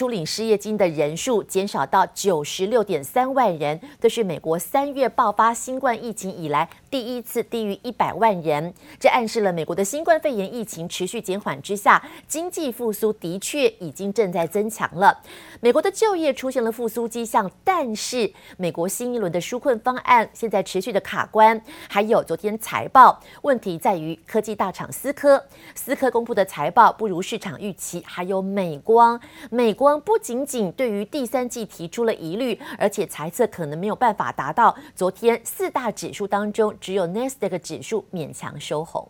[0.00, 8.72] 出领失业金的人数减少到九十六点三万人，这是美国三月爆发新冠疫情以来第一次低于一百万人。
[8.98, 15.20] 这暗示了美国的新冠肺炎疫情持续减缓之下，经济复苏的确已经正在增强了。
[15.60, 21.60] 美国的就业出现了复苏迹象，但是美国新一轮的纾困方案现在持续的卡关，
[21.90, 25.44] 还有昨天财报问题在于科技大厂思科，
[25.74, 29.20] 思科公布的财报不如市场预期，还有美光，
[29.50, 39.09] 美国不仅仅对于第三季提出了疑虑，而且猜测可能没有办法达到昨天四大指数当中只有 Nasdaq 指数勉强收红。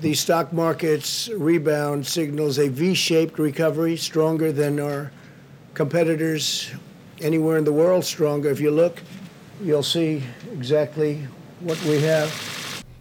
[0.00, 5.10] The stock market's rebound signals a V-shaped recovery, stronger than our
[5.74, 6.68] competitors
[7.20, 8.04] anywhere in the world.
[8.04, 8.52] Stronger.
[8.52, 9.02] If you look,
[9.60, 10.22] you'll see
[10.56, 11.26] exactly
[11.60, 12.30] what we have.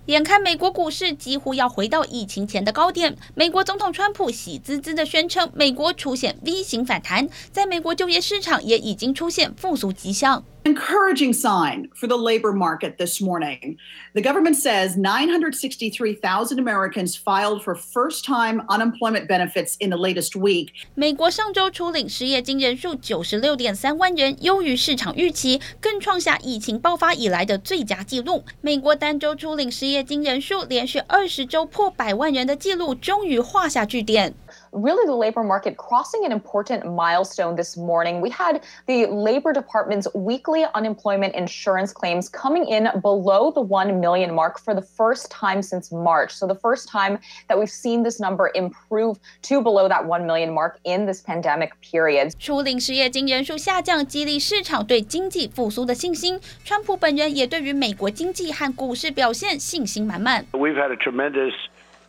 [0.07, 10.45] 眼看美国股市几乎要回到疫情前的高点，美国总统川普喜滋滋地宣称，美国出现 V 型反弹，在美国就业市场也已经出现复苏迹象。
[10.64, 13.78] Encouraging sign for the labor market this morning.
[14.14, 20.72] The government says 963,000 Americans filed for first-time unemployment benefits in the latest week.
[20.94, 28.44] 美国上周初领失业金人数九十六点三万人，优于市场预期，更创下疫情爆发以来的最佳纪录。
[28.60, 34.34] 美国单周初领失业金人数连续二十周破百万人的纪录终于画下句点。
[34.72, 38.22] really the labor market crossing an important milestone this morning.
[38.22, 44.34] We had the Labor Department's weekly unemployment insurance claims coming in below the 1 million
[44.34, 46.32] mark for the first time since March.
[46.32, 50.54] So the first time that we've seen this number improve to below that 1 million
[50.54, 52.32] mark in this pandemic period.
[52.40, 56.40] 初领失业金人数下降，激励市场对经济复苏的信心。
[56.64, 60.46] 川普本人也对于美国经济和股市表现信心满满。
[60.52, 61.54] We've had a tremendous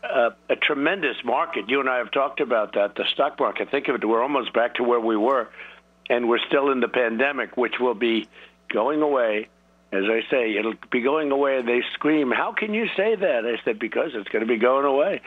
[0.03, 1.69] Uh, a tremendous market.
[1.69, 2.95] You and I have talked about that.
[2.95, 5.49] The stock market, think of it, we're almost back to where we were,
[6.09, 8.29] and we're still in the pandemic, which will be
[8.73, 9.49] going away.
[9.91, 13.45] As I say, it'll be going away, and they scream, How can you say that?
[13.45, 15.21] I said, Because it's going to be going away.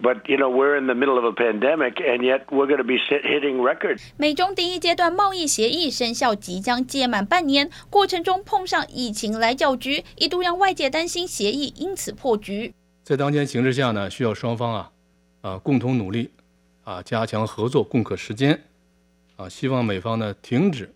[0.00, 2.84] But, you know, we're in the middle of a pandemic, and yet we're going to
[2.84, 4.12] be hitting records.
[4.16, 12.72] 美中第一阶段贸易协议生效即将届满半年，过程中碰上疫情来搅局，一度让外界担心协议因此破局。
[13.07, 14.91] 在当前形势下呢，需要双方啊，
[15.39, 16.29] 啊共同努力，
[16.83, 18.61] 啊加强合作，共克时艰，
[19.37, 20.93] 啊希望美方呢停止，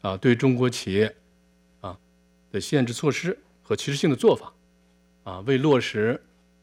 [0.00, 1.14] 啊对中国企业，
[1.82, 1.94] 啊
[2.50, 4.50] 的限制措施和歧视性的做法，
[5.24, 6.18] 啊为落实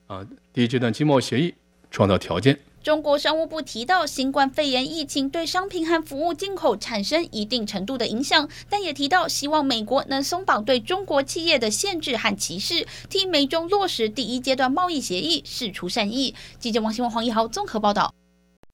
[0.08, 1.54] 啊第一阶段经贸协议
[1.92, 2.60] 创造条件。
[2.82, 16.34] 中国商务部提到，新冠肺炎疫情对商品和服务进口产生一定程度的影响，但也提到希望美国能松绑对中国企业的限制和歧视，替美中落实第一阶段贸易协议释出善意。
[16.58, 18.14] 记者王新旺、黄一豪综合报道。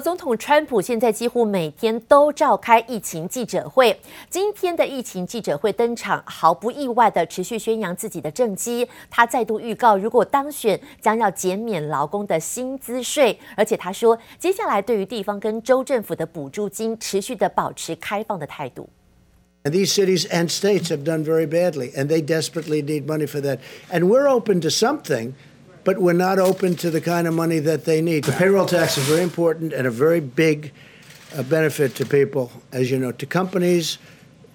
[0.05, 3.99] 总统川普现在几乎每天都召开疫情记者会。
[4.29, 8.87] 今天的疫情记者会登场，毫不意外地持续宣扬自己的政绩。
[9.09, 13.39] 他再度预告，如果当选，将要减免劳工的薪资税。
[13.57, 18.87] 而且他说，接下来对于地方跟州政府的补助金，持续地保持开放的态度。
[19.63, 23.57] And these cities and states have done very badly, and they desperately need money for that.
[23.91, 25.31] And we're open to something.
[25.85, 28.25] But we're not open to the kind of money that they need.
[28.25, 30.73] The payroll tax is very important and a very big
[31.33, 33.99] uh, benefit to people, as you know, to companies,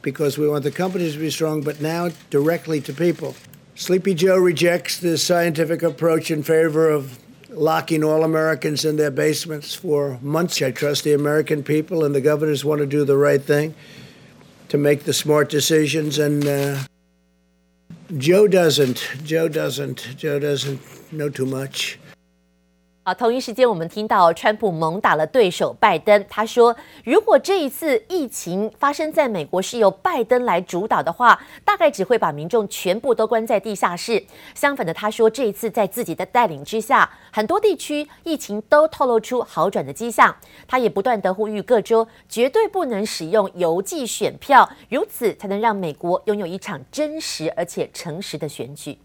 [0.02, 3.36] because we want the companies to be strong, but now directly to people.
[3.76, 9.74] Sleepy Joe rejects the scientific approach in favor of locking all Americans in their basements
[9.74, 10.60] for months.
[10.60, 13.74] I trust the American people, and the governors want to do the right thing
[14.68, 16.18] to make the smart decisions.
[16.18, 16.78] And uh,
[18.16, 19.08] Joe doesn't.
[19.24, 20.16] Joe doesn't.
[20.16, 20.80] Joe doesn't
[21.12, 21.98] know too much.
[23.14, 26.24] 同一时间，我们听到川普猛打了对手拜登。
[26.28, 34.22] 他说，如果这一次疫情发生在美国是由拜登来主导的话，大概只会把民众全部都关在地下室。
[34.54, 40.34] 相反的，他说这一次在自己的带领之下，很多地区疫情都透露出好转的迹象。
[40.68, 48.98] 他也不断地呼吁各州绝对不能使用邮寄选票，如此才能让美国拥有一场真实而且诚实的选举。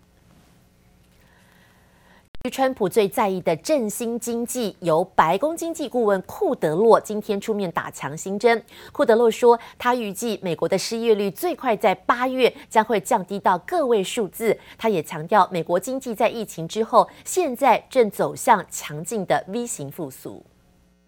[2.49, 8.63] 川普最在意的振兴经济，由白宫经济顾问库德洛今天出面打强心针。
[8.91, 14.57] 库德洛说，他预计美国的失业率最快在八月将会降低到个位数字。
[14.77, 20.45] 他也强调，美国经济在疫情之后，现在正走向强劲的 V 型复苏。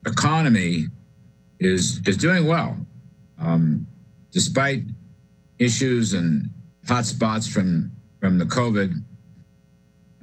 [0.03, 0.89] Economy
[1.59, 2.75] is is doing well,
[3.37, 3.85] um,
[4.31, 4.85] despite
[5.57, 6.49] issues and
[6.85, 9.01] hotspots from from the COVID.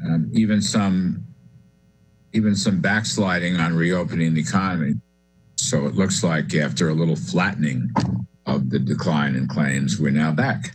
[0.06, 1.24] Um, even some,
[2.32, 4.94] even some backsliding on reopening the economy.
[5.56, 7.90] So it looks like after a little flattening
[8.46, 10.74] of the decline in claims, we're now back.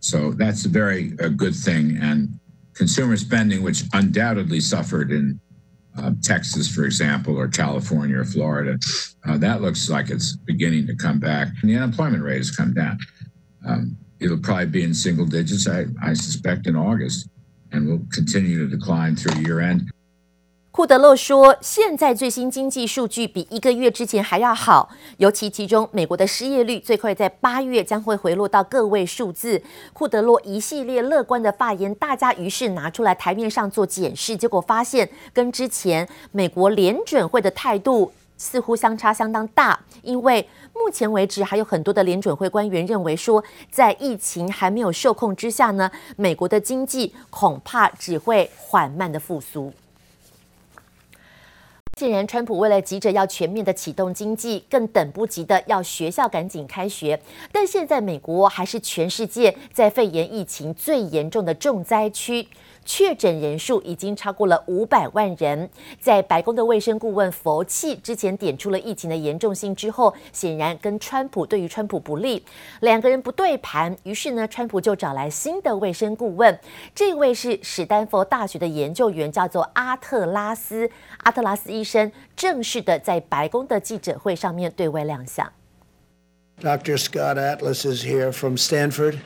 [0.00, 1.98] So that's a very a good thing.
[2.00, 2.38] And
[2.74, 5.40] consumer spending, which undoubtedly suffered in
[5.96, 8.78] uh, Texas, for example, or California or Florida,
[9.26, 11.48] uh, that looks like it's beginning to come back.
[11.62, 12.98] And the unemployment rate has come down.
[13.66, 17.28] Um, it'll probably be in single digits, I, I suspect, in August,
[17.72, 19.88] and will continue to decline through year end.
[20.70, 29.60] 库德洛说，现在最新经济数据比一个月之前还要好，尤其其中美国的失业率最快在八月将会回落到个位数字。
[29.92, 49.72] 库德洛一系列乐观的发言，大家于是拿出来台面上做检视，结果发现跟之前美国联准会的态度似乎相差相当大，因为目前为止还有很多的联准会官员认为说，在疫情还没有受控之下呢，美国的经济恐怕只会缓慢的复苏。
[51.96, 57.20] 显然，川普为了急着要全面的启动经济，更等不及的要学校赶紧开学。
[57.50, 62.46] 但现在美国还是全世界在肺炎疫情最严重的重灾区。
[62.88, 65.68] 确诊人数已经超过了五百万人，
[66.00, 72.42] 在白宫的卫生顾问佛奇之前点出了疫情的严重性之后，显然跟川普对于川普不利，
[72.80, 76.58] 两个人不对盘，于是呢，川普就找来新的卫生顾问，
[76.94, 85.52] 这位是史丹佛大学的研究员，叫做阿特拉斯，阿特拉斯医生正式的在白宫的记者会上面对外亮相。
[86.62, 86.96] Dr.
[86.96, 89.18] Scott Atlas is here from Stanford,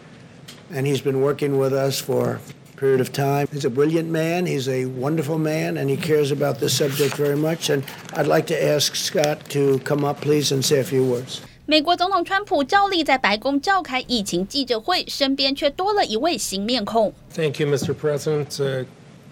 [0.75, 2.39] and he's been working with us for
[2.82, 3.48] period of time.
[3.52, 7.36] He's a brilliant man, he's a wonderful man, and he cares about this subject very
[7.36, 7.70] much.
[7.70, 7.84] And
[8.14, 11.40] I'd like to ask Scott to come up, please, and say a few words.
[11.66, 17.14] 美国总统川普照例在白宫召开疫情记者会，身边却多了一位新面孔。
[17.34, 17.94] Thank you, Mr.
[17.94, 18.86] President.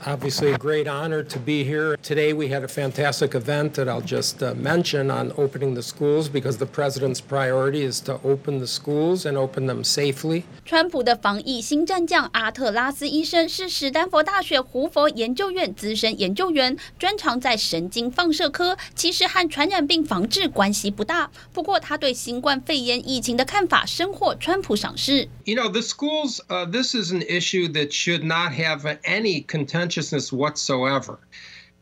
[0.05, 1.97] Uh, obviously a great honor to be here.
[2.03, 6.27] Today we had a fantastic event that I'll just uh, mention on opening the schools
[6.29, 10.43] because the president's priority is to open the schools and open them safely.
[10.65, 21.31] 川普的防疫新战将阿特拉斯医生是史丹佛大学胡佛研究院资深研究员，专长在神经放射科，其实和传染病防治关系不大。
[21.53, 25.29] 不过他对新冠肺炎疫情的看法深获川普赏识。
[25.45, 30.31] You know, the schools, uh, this is an issue that should not have any contention consciousness
[30.31, 31.17] whatsoever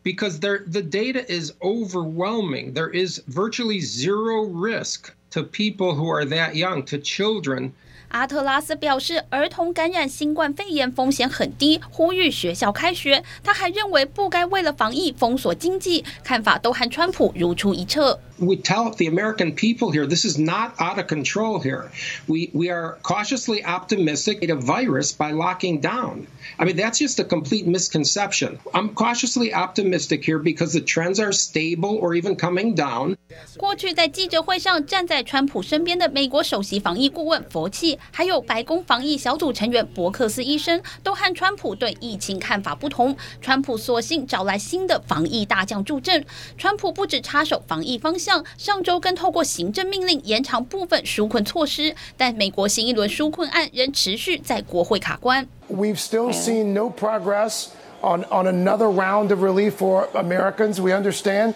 [0.03, 2.73] because there, the data is overwhelming.
[2.73, 7.71] There is virtually zero risk to people who are that young, to children
[8.09, 13.23] 阿特拉斯表示，儿童感染新冠肺炎风险很低，呼吁学校开学。
[13.43, 18.19] 他还认为不该为了防疫封锁经济，看法都和川普如出一辙。
[18.39, 21.91] We tell the American people here, this is not out of control here.
[22.27, 26.27] We we are cautiously optimistic in a virus by locking down.
[26.59, 28.59] I mean, that's just a complete misconception.
[28.73, 33.15] I'm cautiously optimistic here because the trends are stable or even coming down.
[33.57, 37.97] 过去在记者会上站在川普身边的美国首席防疫顾问佛奇。
[38.11, 43.15] 还有白宫防疫小组成员伯克斯医生都和川普对疫情看法不同。
[43.41, 46.25] 川普索性找来新的防疫大将助阵。
[46.57, 48.26] 川普不止插手防疫方向，
[48.57, 51.95] 上周更透过行政命令延长部分纾困措施。
[52.17, 55.47] 但美国新一轮纾困案仍持续在国会卡关。
[55.69, 57.67] We've still seen no progress
[58.01, 60.81] on on another round of relief for Americans.
[60.81, 61.53] We understand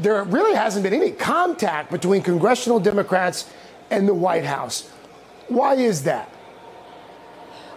[0.00, 3.44] there really hasn't been any contact between congressional Democrats
[3.90, 4.84] and the White House.
[5.48, 6.28] Why is that?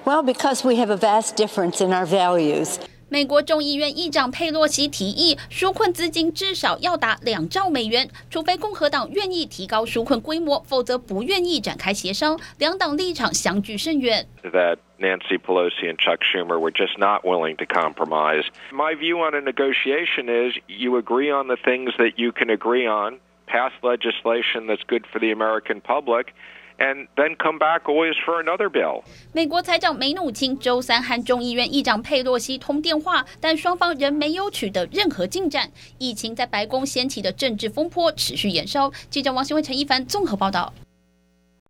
[0.05, 2.79] Well, because we have a vast difference in our values.
[3.10, 12.38] 美国众议院议长佩洛西提议，纾困资金至少要达两兆美元，除非共和党愿意提高纾困规模，否则不愿意展开协商。
[12.58, 14.26] 两党立场相距甚远。
[14.42, 18.44] That Nancy Pelosi and Chuck Schumer were just not willing to compromise.
[18.72, 22.88] My view on a negotiation is you agree on the things that you can agree
[22.88, 26.34] on, pass legislation that's good for the American public.
[26.76, 29.04] And then come back always for another bill.
[29.32, 35.70] 美国财长梅努钦周三和众议院议长佩洛西通电话，但双方仍没有取得任何进展。
[35.98, 38.90] 疫情在白宫掀起的政治风波持续延烧。
[39.08, 40.72] 记者王新伟、陈一凡综合报道。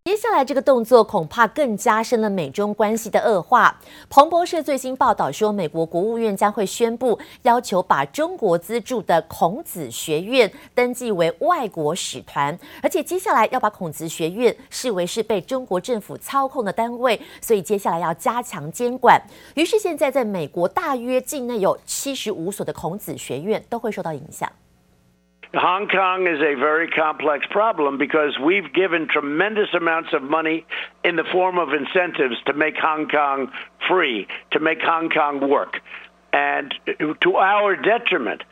[0.07, 3.75] 接下来这个动作恐怕更加深了美中关系的恶化。
[4.11, 19.19] 彭博社最新报道说，美国国务院将会宣布要求把中国资助的孔子学院登记为外国使团，而且接下来要把孔子学院视为是被中国政府操控的单位，所以接下来要加强监管。
[19.55, 24.53] 于是现在在美国大约境内有七十五所的孔子学院都会受到影响。
[25.55, 30.67] Hong Kong is a very complex problem because we've given tremendous amounts of money
[31.05, 33.53] in the form of incentives to make Hong Kong
[33.89, 35.81] free, to make Hong Kong work,
[36.33, 36.75] and
[37.23, 38.43] to our detriment.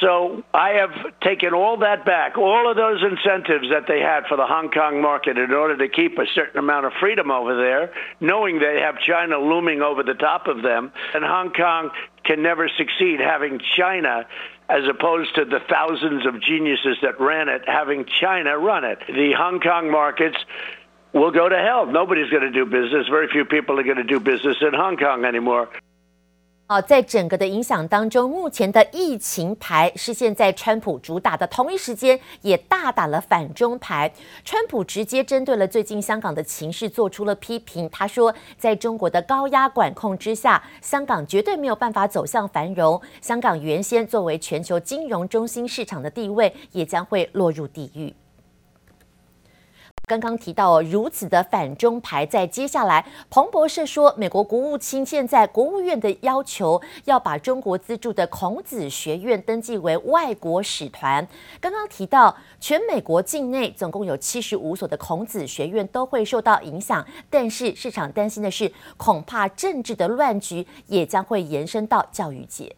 [0.00, 4.36] So I have taken all that back, all of those incentives that they had for
[4.36, 7.92] the Hong Kong market in order to keep a certain amount of freedom over there,
[8.20, 10.92] knowing they have China looming over the top of them.
[11.14, 11.90] And Hong Kong
[12.30, 14.24] can never succeed having China
[14.68, 19.00] as opposed to the thousands of geniuses that ran it, having China run it.
[19.08, 20.36] The Hong Kong markets
[21.12, 21.86] will go to hell.
[21.86, 23.08] Nobody's going to do business.
[23.08, 25.70] Very few people are going to do business in Hong Kong anymore.
[26.70, 34.08] 好，在整个的影响当中，目前的疫情牌是现在川普主打的，同一时间也大打了反中牌。
[34.44, 48.14] 川普直接针对了最近香港的情势做出了批评，他说，在中国的高压管控之下，香港绝对没有办法走向繁荣，香港原先作为全球金融中心市场的地位，也将会落入地狱。
[50.10, 61.24] 刚刚提到，如此的反中牌，在接下来，彭博社说，美国国务卿现在国务院的要求，要把中国资助的孔子学院登记为外国使团。
[61.60, 72.74] 刚刚提到，全美国境内总共有七十五所的孔子学院都会受到影响，但是市场担心的是，恐怕政治的乱局也将会延伸到教育界。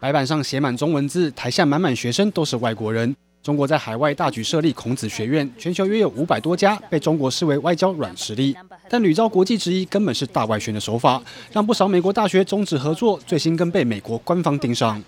[0.00, 3.14] 白板上写满中文字，台下满满学生都是外国人。
[3.42, 8.56] 中国在海外大举设立孔子学院，全球约有五百多家，被中国视为外交软实力，
[8.88, 11.20] 但屡遭国际质疑，根本是大外宣的手法，
[11.50, 13.18] 让不少美国大学终止合作。
[13.26, 15.02] 最新更被美国官方盯上。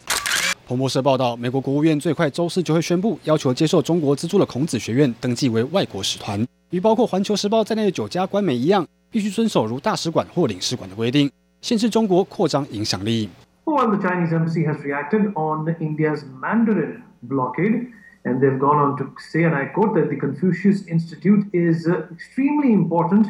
[0.66, 13.28] 彭博社报道，美国国务院最快周四就会宣布，要求接受中国资助的孔子学院登记为外国使团，与包括《环球时报》在内的九家官媒一样，必须遵守如大使馆或领事馆的规定，限制中国扩张影响力。
[18.26, 23.26] And they've gone on to say, and I quote, that the Confucius Institute is extremely important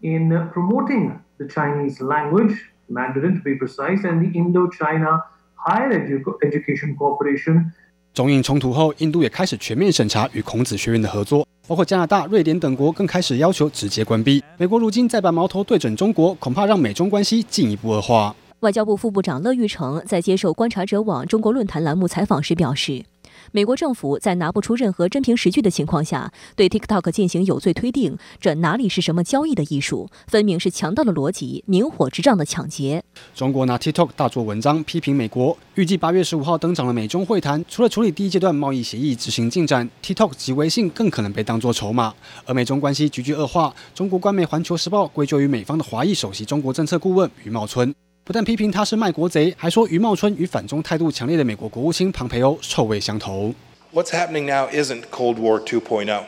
[0.00, 2.56] in promoting the Chinese language,
[2.88, 5.22] Mandarin to be precise, and the Indo-China
[5.54, 5.92] Higher
[6.40, 7.72] Education Cooperation.
[8.14, 14.42] 中印冲突后，印度也开始全面审查与孔子学院的合作，包括加拿大、瑞典等国更开始要求直接关闭。
[14.56, 18.34] 美国如今再把矛头对准中国，恐怕让美中关系进一步恶化。
[18.60, 23.04] 外交部副部长乐玉成在接受观察者网中国论坛栏目采访时表示。
[23.52, 30.08] 美国政府在拿不出任何真凭实据的情况下，对 TikTok 进行有罪推定，这哪里是什么交易的艺术？
[30.26, 33.02] 分明是强盗的逻辑，明火执仗的抢劫。
[33.34, 35.56] 中国拿 TikTok 大做文章，批评美国。
[35.74, 42.14] 预计八月十五号登场的美中会谈，除了处理第一阶段贸易协议执行进展，TikTok 及微信更可能被当作筹码。
[42.44, 47.94] 而美中关系急剧恶化，中国官媒《环球时报》归咎于美方的华裔首席中国政策顾问余茂春。
[48.27, 53.53] 不但批评他是卖国贼，还说余茂春与反中态度强烈的美国国务卿庞培欧臭味相投。
[53.93, 56.25] What's happening now isn't Cold War 2.0.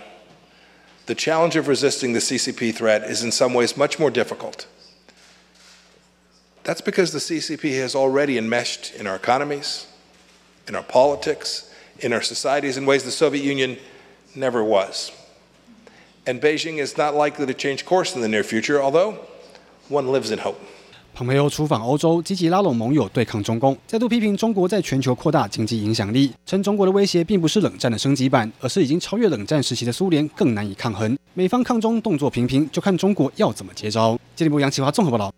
[1.06, 4.66] The challenge of resisting the CCP threat is in some ways much more difficult.
[6.64, 9.86] That's because the CCP has already enmeshed in our economies,
[10.68, 13.78] in our politics, in our societies in ways the Soviet Union
[14.36, 15.12] never was.
[16.26, 19.20] And Beijing is not likely to change course in the near future, although
[19.90, 20.60] one lives in hope.
[21.21, 31.15] 蓬佩奥出访欧洲，积极拉拢盟友对抗中共，再度批评中国在全球扩大经济影响力，称中国的威胁并不是冷战的升级版，而是已经超越冷战时期的苏联，更难以抗衡。
[31.35, 34.19] 美方抗中动作频频，就看中国要怎么接招。
[34.35, 35.31] 经济部杨启华综合报道。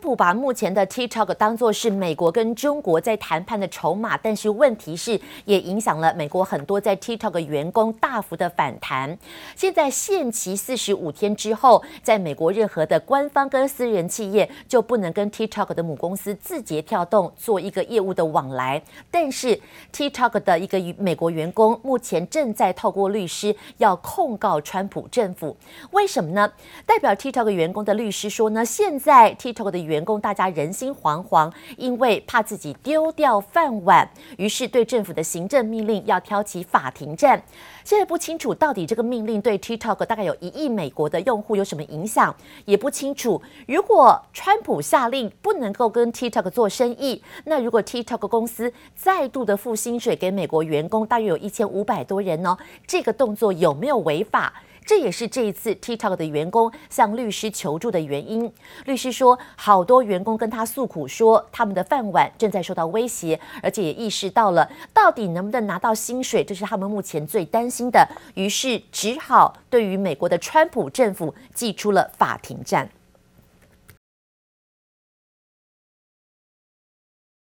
[0.00, 9.16] 普把目前的 TikTok 当作是美国跟中国在谈判的筹码，但是问题是也影响了美国很多在 TikTok 员工大幅的反弹。
[9.54, 18.82] 现在限期四十五天之后，在美国任何的官方跟私人企业就不能跟 TikTok 的母公司字节跳动做一个业务的往来。
[19.10, 19.60] 但是
[19.92, 25.56] TikTok 的一个美国员工目前正在透过律师要控告川普政府，
[25.90, 26.50] 为什么呢？
[26.86, 37.42] 代表 TikTok 员工的律师说呢，现在 TikTok 的员工大家人心惶惶，因为怕自己丢掉饭碗，于是对政府的行政命令要挑起法庭战。
[37.84, 43.42] 现在不清楚到底这个命令对 TikTok 大概有一亿美国的用户有什么影响，也不清楚。
[43.66, 52.56] 如果川普下令不能够跟 TikTok 做生意，那如果 TikTok 公司再度的付薪水给美国员工，大约有一千五百多人呢，
[52.86, 54.52] 这个动作有没有违法？
[54.90, 58.52] 这也是这一次 TikTok 的员工向律师求助的原因。
[58.86, 68.04] 律师说，好多员工跟他诉苦说，他们的饭碗正在受到威胁，而且也意识到了到底能不能拿到薪水，这是他们目前最担心的。
[68.34, 72.90] 于是只好对于美国的川普政府寄出了法庭战。